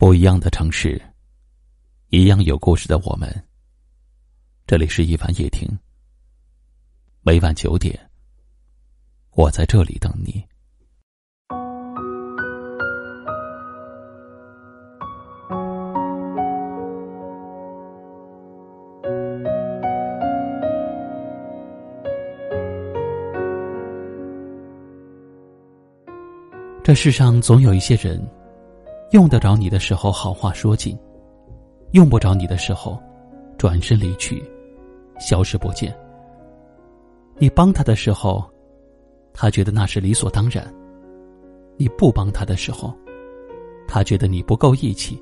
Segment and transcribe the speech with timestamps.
[0.00, 0.98] 不一样的城市，
[2.08, 3.28] 一样有故事的我们。
[4.66, 5.68] 这里是一晚夜听，
[7.20, 8.00] 每晚九点，
[9.32, 10.42] 我在这里等你。
[26.82, 28.39] 这世上总有一些人。
[29.10, 30.96] 用得着你的时候，好话说尽；
[31.92, 32.96] 用不着你的时候，
[33.58, 34.42] 转身离去，
[35.18, 35.92] 消失不见。
[37.36, 38.44] 你帮他的时候，
[39.32, 40.64] 他觉得那是理所当然；
[41.76, 42.94] 你不帮他的时候，
[43.88, 45.20] 他觉得你不够义气，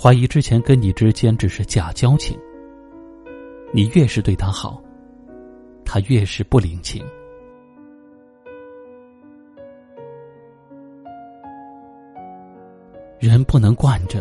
[0.00, 2.38] 怀疑之前跟你之间只是假交情。
[3.72, 4.80] 你越是对他好，
[5.84, 7.04] 他越是不领情。
[13.28, 14.20] 人不能惯着，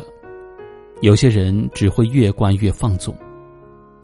[1.02, 3.16] 有些人只会越惯越放纵，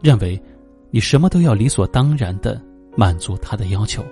[0.02, 0.41] 认为
[0.89, 2.59] 你什么都要理所当然的
[2.95, 4.03] 满足他的要求。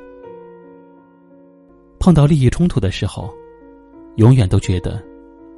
[1.99, 3.33] 碰到利益冲突的时候，
[4.17, 5.03] 永远都觉得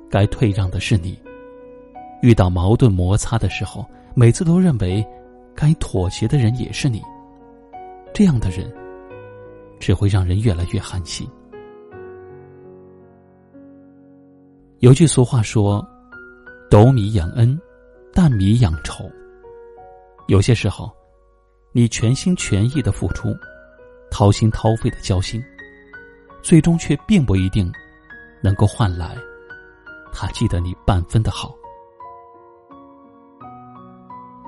[0.09, 1.13] 该退让的是你；
[2.21, 5.05] 遇到矛盾摩擦的时候，每次都认为
[5.53, 7.02] 该妥协的人也是你。
[8.13, 8.73] 这样的人
[9.77, 11.30] 只会让人越来越寒心。
[14.80, 15.83] 有句俗话说
[16.70, 17.59] ：“斗米养恩，
[18.14, 19.09] 担米养仇。”
[20.30, 20.95] 有些时候，
[21.72, 23.36] 你全心全意的付出，
[24.11, 25.44] 掏心掏肺的交心，
[26.44, 27.72] 最终却并不一定
[28.39, 29.16] 能够换来
[30.14, 31.55] 他记得你半分的好。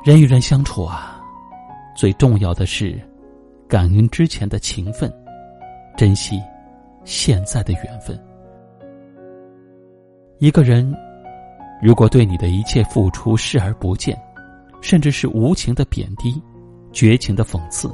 [0.04, 1.20] 人与人相处啊，
[1.98, 3.02] 最重要的是
[3.68, 5.12] 感恩之前的情分，
[5.98, 6.40] 珍惜
[7.04, 8.29] 现在的缘分。
[10.40, 10.95] 一个人，
[11.82, 14.18] 如果对你的一切付出视而不见，
[14.80, 16.42] 甚至是无情的贬低、
[16.94, 17.94] 绝情的讽刺，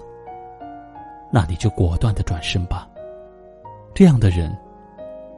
[1.34, 2.88] 那你就果断的转身吧。
[3.96, 4.56] 这样的人，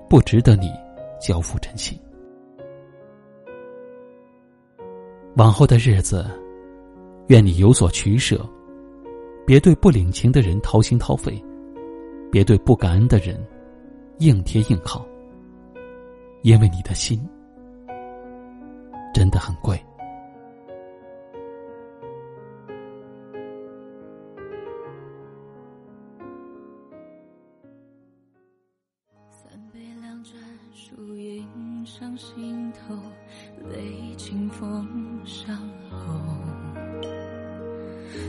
[0.10, 0.70] 不值得你
[1.18, 1.98] 交付真心。
[5.38, 6.26] 往后的日子，
[7.28, 8.46] 愿你有所取舍，
[9.46, 11.42] 别对不领情的人掏心掏肺，
[12.30, 13.42] 别对不感恩的人
[14.18, 15.06] 硬贴硬靠。
[16.48, 17.20] 因为你的心
[19.14, 19.78] 真的很贵。
[29.30, 30.36] 三杯两盏，
[30.74, 32.96] 树影上心头，
[33.70, 34.88] 泪清风
[35.26, 35.54] 上
[35.90, 36.14] 喉。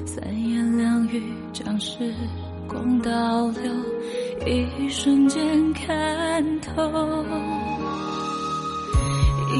[0.04, 2.12] 三言两语，将时
[2.66, 3.72] 光倒流，
[4.44, 6.82] 一瞬间看透。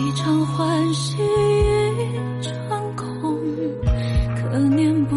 [0.08, 3.38] 一场欢喜，一场空，
[4.34, 5.14] 可念不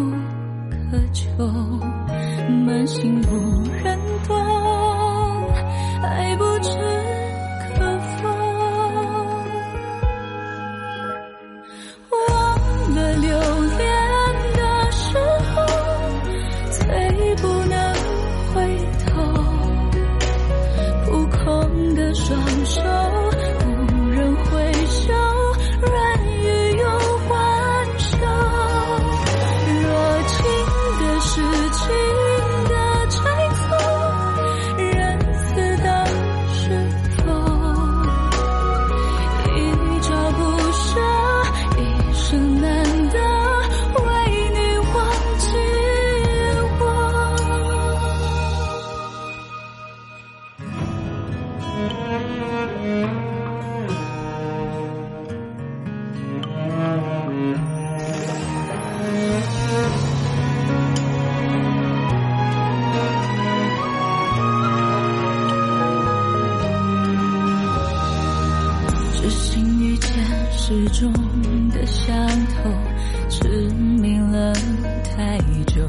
[0.90, 1.30] 可求，
[2.66, 3.98] 满心无人
[4.28, 4.36] 懂，
[6.02, 6.76] 爱不知
[7.74, 8.28] 可否。
[12.10, 13.30] 忘了留
[13.78, 13.80] 恋
[14.52, 14.60] 的
[14.92, 15.16] 时
[15.54, 15.64] 候，
[16.70, 17.74] 最不能
[18.52, 18.76] 回
[19.06, 19.10] 头，
[21.06, 23.01] 扑空的双手。
[71.02, 71.12] 中
[71.70, 72.14] 的伤
[72.46, 72.72] 痛，
[73.28, 74.52] 痴迷了
[75.02, 75.82] 太久。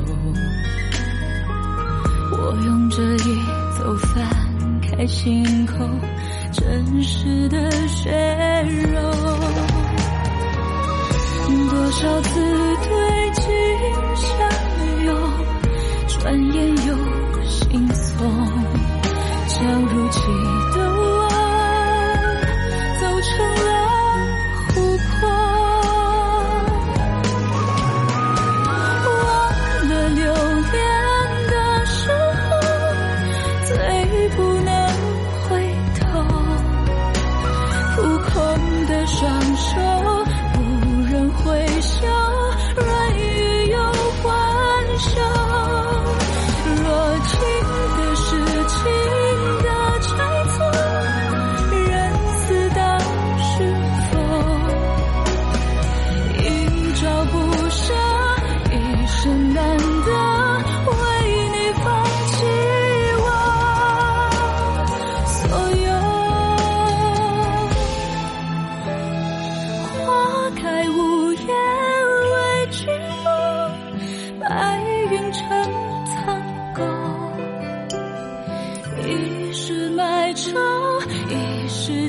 [2.32, 3.18] 我用这一
[3.78, 4.26] 走翻
[4.82, 5.88] 开心口，
[6.52, 8.10] 真实的血
[8.92, 9.00] 肉。
[11.70, 12.40] 多少次
[12.82, 13.44] 对镜
[14.16, 14.26] 相
[15.06, 15.16] 拥，
[16.08, 16.98] 转眼又
[17.46, 18.28] 心松，
[19.48, 20.22] 将如期
[20.74, 21.13] 的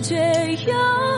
[0.04, 0.14] 却
[0.66, 1.13] 又